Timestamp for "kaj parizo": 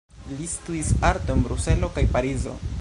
1.99-2.61